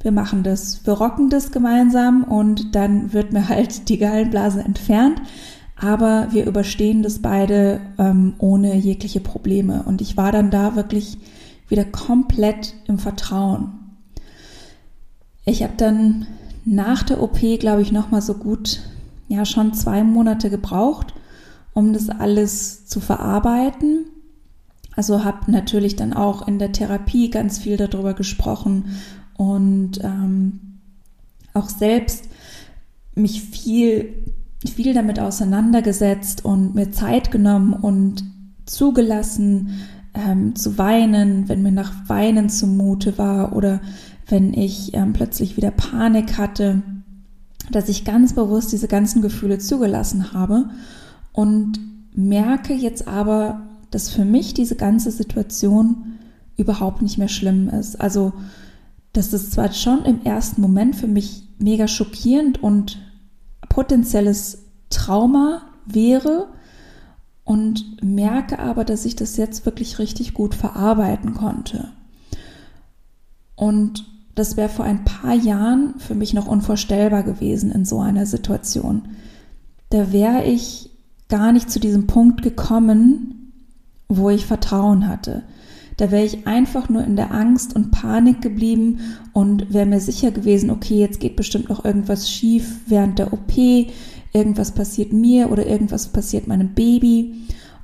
wir 0.00 0.12
machen 0.12 0.42
das, 0.42 0.86
wir 0.86 0.94
rocken 0.94 1.28
das 1.28 1.50
gemeinsam 1.50 2.24
und 2.24 2.74
dann 2.74 3.12
wird 3.12 3.32
mir 3.32 3.48
halt 3.48 3.88
die 3.88 3.98
Gallenblase 3.98 4.60
entfernt. 4.60 5.20
Aber 5.80 6.28
wir 6.32 6.46
überstehen 6.46 7.02
das 7.02 7.20
beide 7.20 7.80
ähm, 7.98 8.34
ohne 8.38 8.76
jegliche 8.76 9.20
Probleme. 9.20 9.84
Und 9.84 10.00
ich 10.00 10.16
war 10.16 10.32
dann 10.32 10.50
da 10.50 10.74
wirklich 10.74 11.18
wieder 11.68 11.84
komplett 11.84 12.74
im 12.86 12.98
Vertrauen. 12.98 13.72
Ich 15.44 15.62
habe 15.62 15.74
dann 15.76 16.26
nach 16.64 17.02
der 17.02 17.22
OP, 17.22 17.38
glaube 17.60 17.82
ich, 17.82 17.92
noch 17.92 18.10
mal 18.10 18.22
so 18.22 18.34
gut, 18.34 18.80
ja, 19.28 19.44
schon 19.44 19.72
zwei 19.72 20.02
Monate 20.02 20.50
gebraucht, 20.50 21.14
um 21.74 21.92
das 21.92 22.10
alles 22.10 22.86
zu 22.86 23.00
verarbeiten. 23.00 24.06
Also 24.96 25.24
habe 25.24 25.50
natürlich 25.50 25.94
dann 25.94 26.12
auch 26.12 26.48
in 26.48 26.58
der 26.58 26.72
Therapie 26.72 27.30
ganz 27.30 27.58
viel 27.58 27.76
darüber 27.76 28.14
gesprochen 28.14 28.96
und 29.38 30.00
ähm, 30.02 30.60
auch 31.54 31.68
selbst 31.70 32.28
mich 33.14 33.40
viel, 33.42 34.12
viel 34.66 34.92
damit 34.92 35.18
auseinandergesetzt 35.20 36.44
und 36.44 36.74
mir 36.74 36.90
Zeit 36.90 37.30
genommen 37.30 37.72
und 37.72 38.24
zugelassen 38.66 39.78
ähm, 40.12 40.56
zu 40.56 40.76
weinen, 40.76 41.48
wenn 41.48 41.62
mir 41.62 41.72
nach 41.72 42.08
Weinen 42.08 42.50
zumute 42.50 43.16
war 43.16 43.54
oder 43.54 43.80
wenn 44.26 44.52
ich 44.52 44.92
ähm, 44.94 45.12
plötzlich 45.12 45.56
wieder 45.56 45.70
Panik 45.70 46.36
hatte, 46.36 46.82
dass 47.70 47.88
ich 47.88 48.04
ganz 48.04 48.34
bewusst 48.34 48.72
diese 48.72 48.88
ganzen 48.88 49.22
Gefühle 49.22 49.58
zugelassen 49.58 50.32
habe 50.32 50.70
und 51.32 51.78
merke 52.14 52.74
jetzt 52.74 53.06
aber, 53.06 53.62
dass 53.92 54.10
für 54.10 54.24
mich 54.24 54.52
diese 54.52 54.74
ganze 54.74 55.12
Situation 55.12 56.18
überhaupt 56.56 57.02
nicht 57.02 57.18
mehr 57.18 57.28
schlimm 57.28 57.68
ist. 57.68 58.00
Also 58.00 58.32
dass 59.12 59.30
das 59.30 59.50
zwar 59.50 59.72
schon 59.72 60.04
im 60.04 60.22
ersten 60.24 60.60
Moment 60.60 60.96
für 60.96 61.06
mich 61.06 61.48
mega 61.58 61.88
schockierend 61.88 62.62
und 62.62 62.98
potenzielles 63.68 64.64
Trauma 64.90 65.62
wäre 65.86 66.48
und 67.44 68.02
merke 68.02 68.58
aber, 68.58 68.84
dass 68.84 69.04
ich 69.04 69.16
das 69.16 69.36
jetzt 69.36 69.64
wirklich 69.64 69.98
richtig 69.98 70.34
gut 70.34 70.54
verarbeiten 70.54 71.34
konnte. 71.34 71.88
Und 73.56 74.04
das 74.34 74.56
wäre 74.56 74.68
vor 74.68 74.84
ein 74.84 75.04
paar 75.04 75.34
Jahren 75.34 75.94
für 75.98 76.14
mich 76.14 76.32
noch 76.32 76.46
unvorstellbar 76.46 77.22
gewesen 77.22 77.72
in 77.72 77.84
so 77.84 78.00
einer 78.00 78.26
Situation. 78.26 79.08
Da 79.90 80.12
wäre 80.12 80.44
ich 80.44 80.90
gar 81.28 81.52
nicht 81.52 81.70
zu 81.70 81.80
diesem 81.80 82.06
Punkt 82.06 82.42
gekommen, 82.42 83.52
wo 84.08 84.30
ich 84.30 84.46
Vertrauen 84.46 85.08
hatte. 85.08 85.42
Da 85.98 86.12
wäre 86.12 86.24
ich 86.24 86.46
einfach 86.46 86.88
nur 86.88 87.02
in 87.04 87.16
der 87.16 87.34
Angst 87.34 87.74
und 87.74 87.90
Panik 87.90 88.40
geblieben 88.40 89.00
und 89.32 89.74
wäre 89.74 89.84
mir 89.84 90.00
sicher 90.00 90.30
gewesen, 90.30 90.70
okay, 90.70 91.00
jetzt 91.00 91.18
geht 91.18 91.34
bestimmt 91.34 91.68
noch 91.68 91.84
irgendwas 91.84 92.30
schief 92.30 92.80
während 92.86 93.18
der 93.18 93.32
OP, 93.32 93.52
irgendwas 94.32 94.72
passiert 94.72 95.12
mir 95.12 95.50
oder 95.50 95.66
irgendwas 95.66 96.06
passiert 96.06 96.46
meinem 96.46 96.72
Baby. 96.74 97.34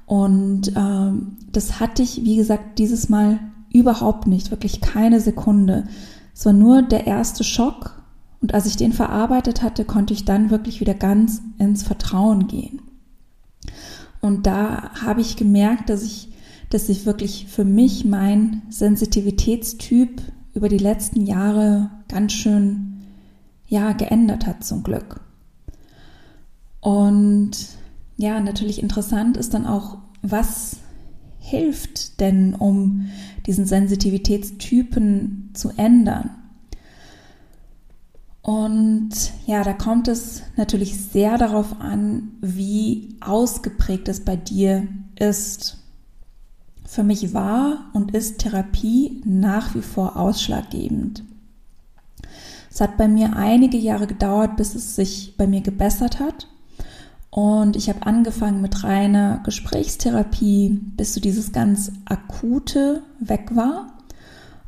Und 0.07 0.73
ähm, 0.77 1.39
das 1.51 1.81
hatte 1.81 2.05
ich, 2.05 2.25
wie 2.25 2.37
gesagt, 2.37 2.79
dieses 2.79 3.09
Mal 3.09 3.41
überhaupt 3.73 4.29
nicht, 4.29 4.53
wirklich 4.53 4.81
keine 4.81 5.21
Sekunde. 5.21 5.89
Es 6.33 6.47
war 6.47 6.53
nur 6.53 6.83
der 6.83 7.09
erste 7.09 7.43
Schock 7.43 8.01
und 8.41 8.55
als 8.55 8.67
ich 8.67 8.77
den 8.77 8.93
verarbeitet 8.93 9.61
hatte, 9.61 9.85
konnte 9.85 10.15
ich 10.15 10.25
dann 10.25 10.51
wirklich 10.51 10.79
wieder 10.79 10.95
ganz 10.95 11.43
ins 11.59 11.83
Vertrauen 11.83 12.47
gehen. 12.47 12.81
Und 14.21 14.47
da 14.47 14.93
habe 15.05 15.21
ich 15.21 15.35
gemerkt, 15.35 15.91
dass 15.91 16.05
ich 16.05 16.29
dass 16.75 16.89
sich 16.89 17.07
wirklich 17.07 17.47
für 17.47 17.65
mich 17.65 18.05
mein 18.05 18.63
Sensitivitätstyp 18.69 20.21
über 20.55 20.69
die 20.69 20.79
letzten 20.79 21.25
Jahre 21.25 21.89
ganz 22.09 22.33
schön 22.33 23.01
ja 23.69 23.93
geändert 23.93 24.45
hat 24.45 24.65
zum 24.65 24.83
Glück. 24.83 25.21
Und 26.81 27.53
ja, 28.17 28.41
natürlich 28.41 28.83
interessant 28.83 29.37
ist 29.37 29.55
dann 29.55 29.67
auch, 29.67 29.99
was 30.21 30.79
hilft 31.39 32.19
denn, 32.19 32.57
um 32.57 33.07
diesen 33.47 33.67
Sensitivitätstypen 33.67 35.51
zu 35.55 35.71
ändern? 35.77 36.31
Und 38.43 39.13
ja, 39.47 39.63
da 39.63 39.75
kommt 39.75 40.09
es 40.09 40.43
natürlich 40.57 41.01
sehr 41.01 41.39
darauf 41.39 41.81
an, 41.81 42.33
wie 42.41 43.17
ausgeprägt 43.21 44.09
es 44.09 44.25
bei 44.25 44.35
dir 44.35 44.89
ist. 45.15 45.84
Für 46.87 47.03
mich 47.03 47.35
war 47.35 47.91
und 47.93 48.15
ist 48.15 48.39
Therapie 48.39 49.23
nach 49.25 49.75
wie 49.75 49.83
vor 49.83 50.17
ausschlaggebend. 50.17 51.25
Es 52.71 52.81
hat 52.81 52.97
bei 52.97 53.09
mir 53.09 53.37
einige 53.37 53.79
Jahre 53.79 54.07
gedauert, 54.07 54.57
bis 54.57 54.75
es 54.75 54.97
sich 54.97 55.37
bei 55.37 55.47
mir 55.47 55.61
gebessert 55.61 56.19
hat. 56.19 56.49
Und 57.31 57.75
ich 57.75 57.89
habe 57.89 58.07
angefangen 58.07 58.61
mit 58.61 58.85
reiner 58.85 59.41
Gesprächstherapie, 59.45 60.81
bis 60.97 61.15
so 61.15 61.21
dieses 61.21 61.53
ganz 61.53 61.93
akute 62.05 63.03
weg 63.19 63.51
war. 63.55 63.99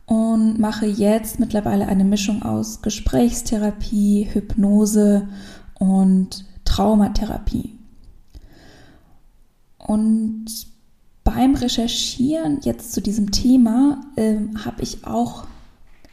Und 0.06 0.58
mache 0.60 0.86
jetzt 0.86 1.40
mittlerweile 1.40 1.86
eine 1.86 2.04
Mischung 2.04 2.42
aus 2.42 2.80
Gesprächstherapie, 2.80 4.28
Hypnose 4.32 5.28
und 5.74 6.44
Traumatherapie. 6.64 7.76
Und 9.78 10.46
beim 11.26 11.54
Recherchieren 11.56 12.60
jetzt 12.62 12.92
zu 12.92 13.02
diesem 13.02 13.32
Thema 13.32 14.00
äh, 14.14 14.36
habe 14.64 14.82
ich 14.82 15.04
auch 15.04 15.44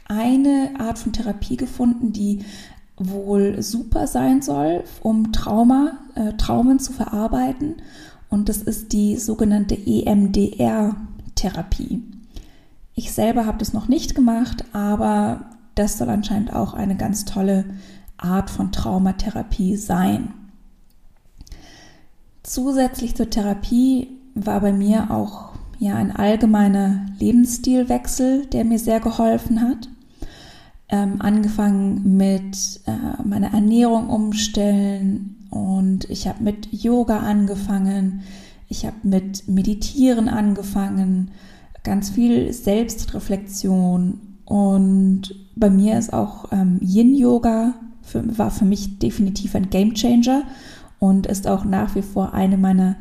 eine 0.06 0.72
Art 0.78 0.98
von 0.98 1.12
Therapie 1.12 1.56
gefunden, 1.56 2.12
die 2.12 2.40
wohl 2.96 3.62
super 3.62 4.08
sein 4.08 4.42
soll, 4.42 4.82
um 5.02 5.32
Trauma, 5.32 5.98
äh, 6.16 6.32
Traumen 6.34 6.80
zu 6.80 6.92
verarbeiten. 6.92 7.76
Und 8.28 8.48
das 8.48 8.56
ist 8.58 8.92
die 8.92 9.16
sogenannte 9.16 9.76
EMDR-Therapie. 9.76 12.02
Ich 12.96 13.12
selber 13.12 13.46
habe 13.46 13.58
das 13.58 13.72
noch 13.72 13.86
nicht 13.86 14.16
gemacht, 14.16 14.64
aber 14.72 15.50
das 15.76 15.98
soll 15.98 16.10
anscheinend 16.10 16.52
auch 16.52 16.74
eine 16.74 16.96
ganz 16.96 17.24
tolle 17.24 17.66
Art 18.16 18.50
von 18.50 18.72
Traumatherapie 18.72 19.76
sein. 19.76 20.34
Zusätzlich 22.42 23.14
zur 23.14 23.30
Therapie 23.30 24.08
war 24.34 24.60
bei 24.60 24.72
mir 24.72 25.10
auch 25.10 25.50
ja 25.78 25.96
ein 25.96 26.14
allgemeiner 26.14 27.06
Lebensstilwechsel, 27.18 28.46
der 28.46 28.64
mir 28.64 28.78
sehr 28.78 29.00
geholfen 29.00 29.60
hat. 29.60 29.88
Ähm, 30.88 31.16
angefangen 31.20 32.16
mit 32.16 32.80
äh, 32.86 33.22
meiner 33.26 33.54
Ernährung 33.54 34.10
umstellen 34.10 35.48
und 35.50 36.10
ich 36.10 36.28
habe 36.28 36.44
mit 36.44 36.68
Yoga 36.72 37.20
angefangen, 37.20 38.20
ich 38.68 38.84
habe 38.84 38.96
mit 39.02 39.48
Meditieren 39.48 40.28
angefangen, 40.28 41.30
ganz 41.84 42.10
viel 42.10 42.52
Selbstreflexion 42.52 44.20
und 44.44 45.34
bei 45.56 45.70
mir 45.70 45.98
ist 45.98 46.12
auch 46.12 46.52
ähm, 46.52 46.78
Yin 46.82 47.14
Yoga 47.14 47.74
für, 48.02 48.36
war 48.38 48.50
für 48.50 48.66
mich 48.66 48.98
definitiv 48.98 49.54
ein 49.54 49.70
Game 49.70 49.94
Changer 49.94 50.42
und 50.98 51.26
ist 51.26 51.46
auch 51.46 51.64
nach 51.64 51.94
wie 51.94 52.02
vor 52.02 52.34
eine 52.34 52.58
meiner 52.58 52.96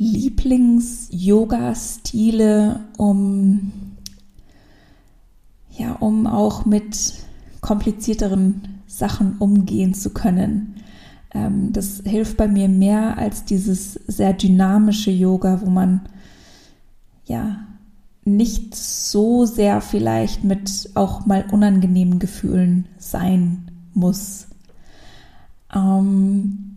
Lieblings-Yoga-Stile, 0.00 2.80
um 2.96 3.72
ja, 5.76 5.92
um 5.92 6.26
auch 6.26 6.64
mit 6.64 7.14
komplizierteren 7.60 8.80
Sachen 8.86 9.36
umgehen 9.38 9.92
zu 9.94 10.10
können. 10.10 10.76
Ähm, 11.32 11.72
das 11.72 12.02
hilft 12.04 12.36
bei 12.38 12.48
mir 12.48 12.68
mehr 12.68 13.18
als 13.18 13.44
dieses 13.44 13.92
sehr 13.94 14.32
dynamische 14.32 15.10
Yoga, 15.10 15.60
wo 15.60 15.68
man 15.68 16.00
ja 17.26 17.58
nicht 18.24 18.74
so 18.74 19.44
sehr 19.44 19.82
vielleicht 19.82 20.44
mit 20.44 20.92
auch 20.94 21.26
mal 21.26 21.44
unangenehmen 21.52 22.18
Gefühlen 22.18 22.86
sein 22.96 23.70
muss. 23.92 24.46
Ähm, 25.74 26.69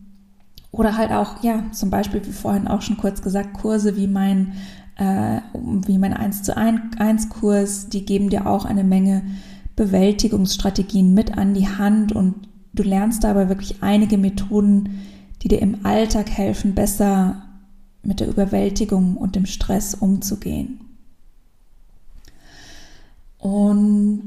oder 0.74 0.98
halt 0.98 1.12
auch, 1.12 1.44
ja, 1.44 1.64
zum 1.72 1.92
Beispiel, 1.92 2.26
wie 2.26 2.32
vorhin 2.32 2.68
auch 2.68 2.82
schon 2.82 2.98
kurz 2.98 3.22
gesagt, 3.22 3.54
Kurse 3.54 3.96
wie 3.96 4.08
mein, 4.08 4.54
äh, 4.96 5.40
wie 5.54 6.00
mein 6.00 6.14
1 6.14 6.42
zu 6.42 6.58
1 6.58 7.30
Kurs, 7.30 7.90
die 7.90 8.06
geben 8.06 8.30
dir 8.30 8.48
auch 8.48 8.66
eine 8.66 8.84
Menge 8.84 9.22
Bewältigungsstrategien 9.76 11.14
mit 11.14 11.38
an 11.38 11.54
die 11.54 11.68
Hand 11.68 12.12
und 12.12 12.48
du 12.74 12.82
lernst 12.82 13.24
dabei 13.24 13.50
wirklich 13.50 13.84
einige 13.84 14.18
Methoden, 14.18 15.00
die 15.44 15.48
dir 15.48 15.62
im 15.62 15.86
Alltag 15.86 16.32
helfen, 16.32 16.74
besser 16.74 17.44
mit 18.02 18.20
der 18.20 18.28
Überwältigung 18.28 19.16
und 19.16 19.36
dem 19.36 19.46
Stress 19.46 19.94
umzugehen. 19.94 20.80
Und 23.38 24.26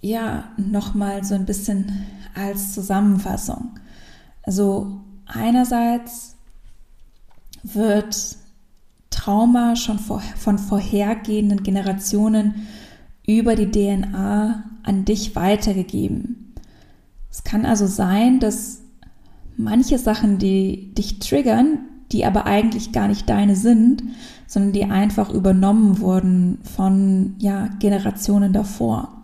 ja, 0.00 0.44
nochmal 0.56 1.22
so 1.22 1.36
ein 1.36 1.46
bisschen 1.46 2.04
als 2.34 2.72
Zusammenfassung. 2.72 3.78
Also 4.42 5.00
einerseits 5.26 6.36
wird 7.62 8.36
Trauma 9.10 9.76
schon 9.76 9.98
von 9.98 10.58
vorhergehenden 10.58 11.62
Generationen 11.62 12.66
über 13.26 13.56
die 13.56 13.70
DNA 13.70 14.64
an 14.82 15.04
dich 15.04 15.34
weitergegeben. 15.34 16.54
Es 17.30 17.42
kann 17.42 17.64
also 17.64 17.86
sein, 17.86 18.38
dass 18.38 18.82
manche 19.56 19.98
Sachen, 19.98 20.38
die 20.38 20.94
dich 20.94 21.20
triggern, 21.20 21.78
die 22.12 22.24
aber 22.24 22.46
eigentlich 22.46 22.92
gar 22.92 23.08
nicht 23.08 23.28
deine 23.28 23.56
sind, 23.56 24.02
sondern 24.46 24.72
die 24.72 24.84
einfach 24.84 25.30
übernommen 25.30 26.00
wurden 26.00 26.58
von 26.62 27.34
ja, 27.38 27.68
Generationen 27.78 28.52
davor. 28.52 29.22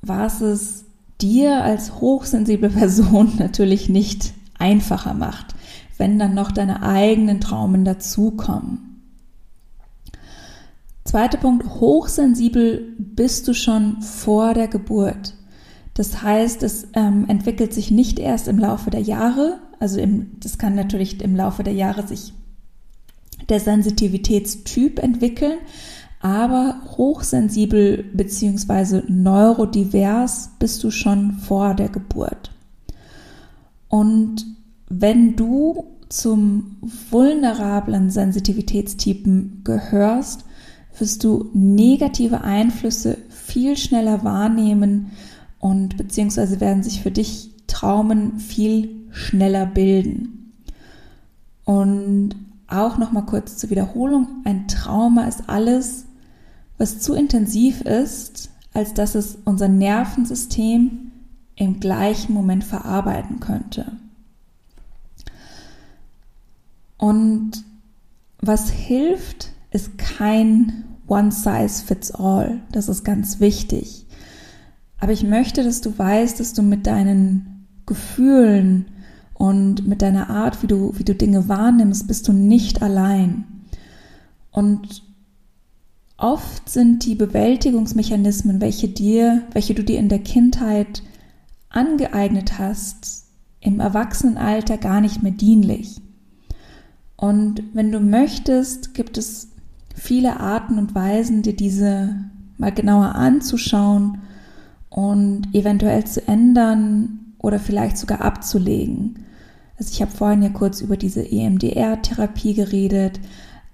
Was 0.00 0.40
es 0.40 0.84
dir 1.20 1.62
als 1.62 2.00
hochsensible 2.00 2.70
Person 2.70 3.32
natürlich 3.38 3.88
nicht 3.88 4.32
einfacher 4.58 5.14
macht, 5.14 5.54
wenn 5.98 6.18
dann 6.18 6.34
noch 6.34 6.52
deine 6.52 6.82
eigenen 6.82 7.40
Traumen 7.40 7.84
dazukommen. 7.84 9.02
Zweiter 11.04 11.38
Punkt, 11.38 11.66
hochsensibel 11.80 12.94
bist 12.98 13.46
du 13.46 13.54
schon 13.54 14.00
vor 14.02 14.54
der 14.54 14.68
Geburt. 14.68 15.34
Das 15.92 16.22
heißt, 16.22 16.62
es 16.62 16.88
ähm, 16.94 17.26
entwickelt 17.28 17.72
sich 17.72 17.90
nicht 17.90 18.18
erst 18.18 18.48
im 18.48 18.58
Laufe 18.58 18.90
der 18.90 19.02
Jahre, 19.02 19.60
also 19.78 20.00
im, 20.00 20.32
das 20.40 20.58
kann 20.58 20.74
natürlich 20.74 21.20
im 21.22 21.36
Laufe 21.36 21.62
der 21.62 21.74
Jahre 21.74 22.06
sich 22.06 22.32
der 23.48 23.60
Sensitivitätstyp 23.60 24.98
entwickeln, 24.98 25.58
aber 26.20 26.80
hochsensibel 26.96 28.02
bzw. 28.14 29.02
neurodivers 29.08 30.50
bist 30.58 30.82
du 30.82 30.90
schon 30.90 31.32
vor 31.34 31.74
der 31.74 31.90
Geburt. 31.90 32.53
Und 33.88 34.46
wenn 34.88 35.36
du 35.36 35.84
zum 36.08 36.76
vulnerablen 37.10 38.10
Sensitivitätstypen 38.10 39.62
gehörst, 39.64 40.44
wirst 40.98 41.24
du 41.24 41.50
negative 41.52 42.42
Einflüsse 42.42 43.18
viel 43.28 43.76
schneller 43.76 44.22
wahrnehmen 44.22 45.10
und 45.58 45.96
beziehungsweise 45.96 46.60
werden 46.60 46.82
sich 46.82 47.02
für 47.02 47.10
dich 47.10 47.50
Traumen 47.66 48.38
viel 48.38 49.08
schneller 49.10 49.66
bilden. 49.66 50.52
Und 51.64 52.36
auch 52.68 52.98
noch 52.98 53.12
mal 53.12 53.22
kurz 53.22 53.56
zur 53.56 53.70
Wiederholung, 53.70 54.28
ein 54.44 54.68
Trauma 54.68 55.24
ist 55.24 55.48
alles, 55.48 56.06
was 56.78 57.00
zu 57.00 57.14
intensiv 57.14 57.80
ist, 57.80 58.50
als 58.72 58.94
dass 58.94 59.14
es 59.14 59.38
unser 59.44 59.68
Nervensystem 59.68 61.12
im 61.56 61.80
gleichen 61.80 62.32
Moment 62.32 62.64
verarbeiten 62.64 63.40
könnte. 63.40 63.92
Und 66.98 67.64
was 68.40 68.70
hilft, 68.70 69.50
ist 69.70 69.98
kein 69.98 70.84
One 71.06 71.32
Size 71.32 71.84
Fits 71.84 72.12
All. 72.12 72.60
Das 72.72 72.88
ist 72.88 73.04
ganz 73.04 73.40
wichtig. 73.40 74.06
Aber 74.98 75.12
ich 75.12 75.22
möchte, 75.22 75.62
dass 75.64 75.80
du 75.80 75.96
weißt, 75.96 76.40
dass 76.40 76.54
du 76.54 76.62
mit 76.62 76.86
deinen 76.86 77.66
Gefühlen 77.86 78.86
und 79.34 79.86
mit 79.86 80.00
deiner 80.00 80.30
Art, 80.30 80.62
wie 80.62 80.66
du, 80.66 80.96
wie 80.96 81.04
du 81.04 81.14
Dinge 81.14 81.48
wahrnimmst, 81.48 82.06
bist 82.06 82.26
du 82.28 82.32
nicht 82.32 82.80
allein. 82.82 83.44
Und 84.50 85.02
oft 86.16 86.68
sind 86.68 87.04
die 87.04 87.16
Bewältigungsmechanismen, 87.16 88.60
welche 88.60 88.88
dir, 88.88 89.42
welche 89.52 89.74
du 89.74 89.82
dir 89.82 89.98
in 89.98 90.08
der 90.08 90.20
Kindheit 90.20 91.02
angeeignet 91.74 92.58
hast, 92.58 93.26
im 93.60 93.80
Erwachsenenalter 93.80 94.78
gar 94.78 95.00
nicht 95.00 95.22
mehr 95.22 95.32
dienlich. 95.32 96.00
Und 97.16 97.62
wenn 97.72 97.90
du 97.90 98.00
möchtest, 98.00 98.94
gibt 98.94 99.16
es 99.18 99.48
viele 99.94 100.40
Arten 100.40 100.78
und 100.78 100.94
Weisen, 100.94 101.42
dir 101.42 101.56
diese 101.56 102.16
mal 102.58 102.72
genauer 102.72 103.14
anzuschauen 103.14 104.18
und 104.90 105.54
eventuell 105.54 106.04
zu 106.04 106.26
ändern 106.28 107.34
oder 107.38 107.58
vielleicht 107.58 107.98
sogar 107.98 108.20
abzulegen. 108.20 109.24
Also 109.78 109.90
ich 109.92 110.00
habe 110.00 110.10
vorhin 110.10 110.42
ja 110.42 110.50
kurz 110.50 110.80
über 110.80 110.96
diese 110.96 111.22
EMDR-Therapie 111.22 112.54
geredet. 112.54 113.20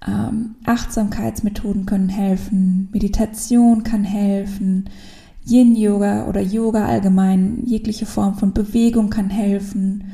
Ähm, 0.07 0.55
Achtsamkeitsmethoden 0.65 1.85
können 1.85 2.09
helfen, 2.09 2.89
Meditation 2.91 3.83
kann 3.83 4.03
helfen, 4.03 4.89
Yin-Yoga 5.45 6.27
oder 6.27 6.41
Yoga 6.41 6.85
allgemein, 6.85 7.63
jegliche 7.65 8.05
Form 8.05 8.35
von 8.35 8.53
Bewegung 8.53 9.09
kann 9.09 9.29
helfen. 9.29 10.11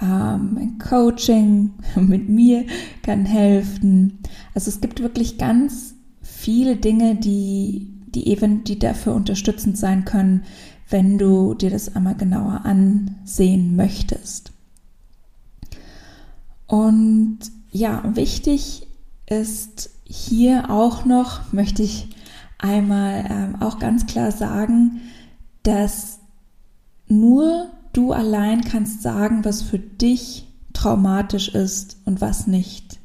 Ähm, 0.00 0.78
Coaching 0.78 1.70
mit 1.96 2.28
mir 2.28 2.64
kann 3.02 3.24
helfen. 3.24 4.18
Also 4.54 4.68
es 4.70 4.80
gibt 4.80 5.00
wirklich 5.00 5.38
ganz 5.38 5.94
viele 6.22 6.76
Dinge, 6.76 7.16
die 7.16 7.98
die 8.14 8.28
eben, 8.28 8.64
die 8.64 8.78
dafür 8.78 9.14
unterstützend 9.14 9.78
sein 9.78 10.04
können, 10.04 10.44
wenn 10.88 11.18
du 11.18 11.54
dir 11.54 11.70
das 11.70 11.94
einmal 11.94 12.14
genauer 12.14 12.64
ansehen 12.64 13.76
möchtest. 13.76 14.52
Und 16.66 17.38
ja, 17.70 18.02
wichtig 18.14 18.86
ist 19.26 19.90
hier 20.04 20.70
auch 20.70 21.04
noch, 21.04 21.52
möchte 21.52 21.82
ich 21.82 22.08
einmal 22.58 23.24
ähm, 23.28 23.62
auch 23.62 23.78
ganz 23.78 24.06
klar 24.06 24.32
sagen, 24.32 25.00
dass 25.62 26.20
nur 27.06 27.70
du 27.92 28.12
allein 28.12 28.62
kannst 28.62 29.02
sagen, 29.02 29.44
was 29.44 29.62
für 29.62 29.78
dich 29.78 30.46
traumatisch 30.72 31.48
ist 31.48 31.96
und 32.04 32.20
was 32.20 32.46
nicht. 32.46 33.00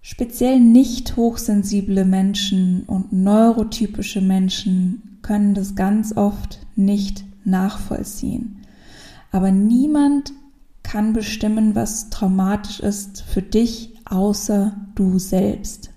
Speziell 0.00 0.58
nicht 0.58 1.16
hochsensible 1.16 2.04
Menschen 2.04 2.82
und 2.84 3.12
neurotypische 3.12 4.20
Menschen 4.20 5.18
können 5.22 5.54
das 5.54 5.74
ganz 5.74 6.16
oft 6.16 6.60
nicht 6.76 7.24
nachvollziehen. 7.44 8.62
Aber 9.30 9.50
niemand 9.50 10.32
kann 10.82 11.12
bestimmen, 11.12 11.74
was 11.74 12.08
traumatisch 12.08 12.80
ist 12.80 13.20
für 13.22 13.42
dich, 13.42 13.94
außer 14.06 14.74
du 14.94 15.18
selbst. 15.18 15.90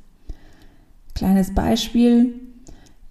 Kleines 1.22 1.54
Beispiel. 1.54 2.34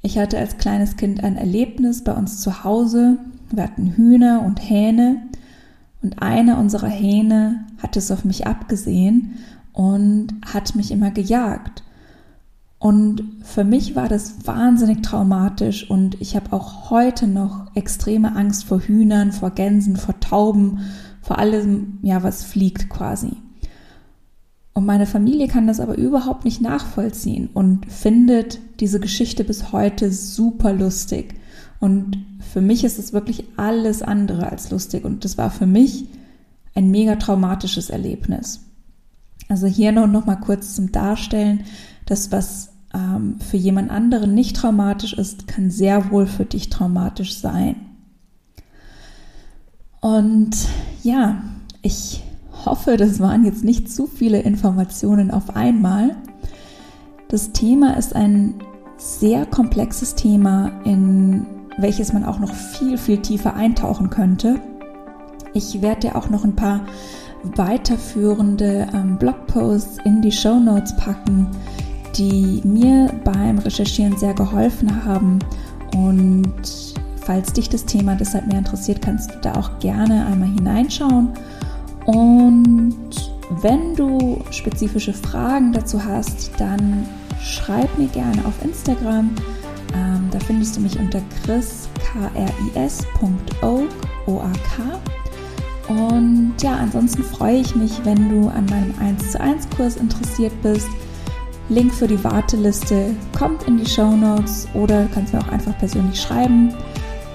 Ich 0.02 0.18
hatte 0.18 0.36
als 0.36 0.56
kleines 0.56 0.96
Kind 0.96 1.22
ein 1.22 1.36
Erlebnis 1.36 2.02
bei 2.02 2.12
uns 2.12 2.40
zu 2.40 2.64
Hause. 2.64 3.18
Wir 3.52 3.62
hatten 3.62 3.92
Hühner 3.92 4.42
und 4.44 4.58
Hähne 4.58 5.28
und 6.02 6.20
eine 6.20 6.56
unserer 6.56 6.88
Hähne 6.88 7.66
hat 7.80 7.96
es 7.96 8.10
auf 8.10 8.24
mich 8.24 8.48
abgesehen 8.48 9.38
und 9.72 10.34
hat 10.44 10.74
mich 10.74 10.90
immer 10.90 11.12
gejagt. 11.12 11.84
Und 12.80 13.22
für 13.44 13.62
mich 13.62 13.94
war 13.94 14.08
das 14.08 14.44
wahnsinnig 14.44 15.02
traumatisch 15.02 15.88
und 15.88 16.20
ich 16.20 16.34
habe 16.34 16.52
auch 16.52 16.90
heute 16.90 17.28
noch 17.28 17.76
extreme 17.76 18.34
Angst 18.34 18.64
vor 18.64 18.80
Hühnern, 18.80 19.30
vor 19.30 19.52
Gänsen, 19.52 19.94
vor 19.94 20.18
Tauben, 20.18 20.80
vor 21.22 21.38
allem, 21.38 22.00
ja, 22.02 22.24
was 22.24 22.42
fliegt 22.42 22.90
quasi. 22.90 23.36
Und 24.72 24.86
meine 24.86 25.06
Familie 25.06 25.48
kann 25.48 25.66
das 25.66 25.80
aber 25.80 25.98
überhaupt 25.98 26.44
nicht 26.44 26.60
nachvollziehen 26.60 27.48
und 27.52 27.86
findet 27.86 28.60
diese 28.78 29.00
Geschichte 29.00 29.44
bis 29.44 29.72
heute 29.72 30.12
super 30.12 30.72
lustig. 30.72 31.34
Und 31.80 32.18
für 32.52 32.60
mich 32.60 32.84
ist 32.84 32.98
es 32.98 33.12
wirklich 33.12 33.44
alles 33.56 34.02
andere 34.02 34.50
als 34.50 34.70
lustig 34.70 35.04
und 35.04 35.24
das 35.24 35.38
war 35.38 35.50
für 35.50 35.66
mich 35.66 36.06
ein 36.74 36.90
mega 36.90 37.16
traumatisches 37.16 37.90
Erlebnis. 37.90 38.60
Also 39.48 39.66
hier 39.66 39.90
nur 39.90 40.06
noch 40.06 40.26
mal 40.26 40.36
kurz 40.36 40.74
zum 40.76 40.92
Darstellen, 40.92 41.64
das, 42.06 42.30
was 42.30 42.70
ähm, 42.94 43.40
für 43.40 43.56
jemand 43.56 43.90
anderen 43.90 44.34
nicht 44.34 44.56
traumatisch 44.56 45.12
ist, 45.12 45.48
kann 45.48 45.70
sehr 45.70 46.10
wohl 46.10 46.26
für 46.26 46.44
dich 46.44 46.70
traumatisch 46.70 47.36
sein. 47.36 47.76
Und 50.00 50.56
ja, 51.02 51.42
ich 51.82 52.22
hoffe, 52.66 52.96
das 52.96 53.20
waren 53.20 53.44
jetzt 53.44 53.64
nicht 53.64 53.90
zu 53.90 54.06
viele 54.06 54.40
Informationen 54.40 55.30
auf 55.30 55.56
einmal. 55.56 56.16
Das 57.28 57.52
Thema 57.52 57.96
ist 57.96 58.14
ein 58.14 58.54
sehr 58.96 59.46
komplexes 59.46 60.14
Thema, 60.14 60.72
in 60.84 61.46
welches 61.78 62.12
man 62.12 62.24
auch 62.24 62.38
noch 62.38 62.52
viel, 62.52 62.98
viel 62.98 63.18
tiefer 63.18 63.54
eintauchen 63.54 64.10
könnte. 64.10 64.60
Ich 65.54 65.80
werde 65.80 66.08
dir 66.08 66.16
auch 66.16 66.28
noch 66.28 66.44
ein 66.44 66.54
paar 66.54 66.80
weiterführende 67.42 68.86
ähm, 68.92 69.16
Blogposts 69.16 69.98
in 70.04 70.20
die 70.20 70.32
Show 70.32 70.58
Notes 70.58 70.94
packen, 70.96 71.48
die 72.16 72.60
mir 72.64 73.10
beim 73.24 73.58
Recherchieren 73.58 74.16
sehr 74.18 74.34
geholfen 74.34 75.04
haben. 75.04 75.38
Und 75.96 76.94
falls 77.16 77.52
dich 77.52 77.68
das 77.68 77.84
Thema 77.84 78.14
deshalb 78.14 78.46
mehr 78.46 78.58
interessiert, 78.58 79.00
kannst 79.00 79.30
du 79.30 79.34
da 79.40 79.54
auch 79.54 79.78
gerne 79.78 80.26
einmal 80.26 80.48
hineinschauen. 80.48 81.30
Und 82.06 83.10
wenn 83.62 83.94
du 83.94 84.42
spezifische 84.50 85.12
Fragen 85.12 85.72
dazu 85.72 86.02
hast, 86.02 86.50
dann 86.58 87.06
schreib 87.42 87.96
mir 87.98 88.08
gerne 88.08 88.44
auf 88.44 88.54
Instagram. 88.62 89.30
Ähm, 89.94 90.28
da 90.30 90.38
findest 90.40 90.76
du 90.76 90.80
mich 90.80 90.98
unter 90.98 91.20
chris, 91.42 91.88
k-r-i-s.oak, 92.12 93.88
O-A-K. 94.26 94.82
Und 95.88 96.54
ja, 96.62 96.76
ansonsten 96.76 97.24
freue 97.24 97.56
ich 97.56 97.74
mich, 97.74 97.92
wenn 98.04 98.28
du 98.28 98.48
an 98.48 98.66
meinem 98.66 98.94
1 99.00 99.32
zu 99.32 99.40
1 99.40 99.68
Kurs 99.70 99.96
interessiert 99.96 100.52
bist. 100.62 100.88
Link 101.68 101.92
für 101.92 102.06
die 102.06 102.22
Warteliste 102.22 103.14
kommt 103.36 103.64
in 103.64 103.78
die 103.78 103.86
Show 103.86 104.16
Notes 104.16 104.68
oder 104.74 105.06
kannst 105.12 105.32
mir 105.32 105.40
auch 105.40 105.48
einfach 105.48 105.76
persönlich 105.78 106.20
schreiben. 106.20 106.72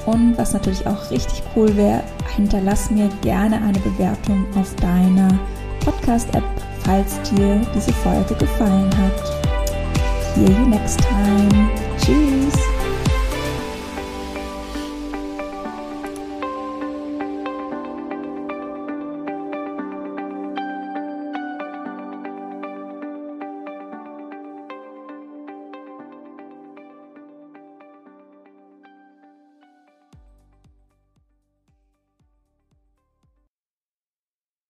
Und 0.05 0.37
was 0.37 0.53
natürlich 0.53 0.85
auch 0.87 1.11
richtig 1.11 1.41
cool 1.55 1.75
wäre, 1.75 2.03
hinterlass 2.29 2.91
mir 2.91 3.09
gerne 3.21 3.57
eine 3.57 3.79
Bewertung 3.79 4.45
auf 4.59 4.75
deiner 4.75 5.39
Podcast-App, 5.83 6.43
falls 6.83 7.21
dir 7.29 7.61
diese 7.75 7.93
Folge 7.93 8.35
gefallen 8.35 8.89
hat. 8.97 9.45
See 10.35 10.51
you 10.51 10.67
next 10.67 10.99
time. 10.99 11.69
Tschüss. 11.97 12.74